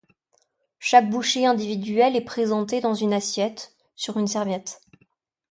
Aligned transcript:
Chaque 0.79 1.11
bouchée 1.11 1.45
individuelle 1.45 2.15
est 2.15 2.25
présentée 2.25 2.81
dans 2.81 2.95
une 2.95 3.13
assiette, 3.13 3.75
sur 3.95 4.17
une 4.17 4.25
serviette. 4.25 4.81